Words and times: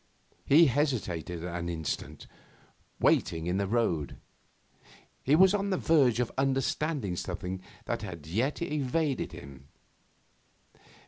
He 0.45 0.65
hesitated 0.65 1.43
an 1.43 1.69
instant, 1.69 2.25
waiting 2.99 3.45
in 3.45 3.57
the 3.57 3.67
road. 3.67 4.17
He 5.21 5.35
was 5.35 5.53
on 5.53 5.69
the 5.69 5.77
verge 5.77 6.19
of 6.19 6.31
understanding 6.39 7.15
something 7.15 7.61
that 7.85 8.01
yet 8.25 8.55
just 8.55 8.61
evaded 8.73 9.31
him. 9.31 9.67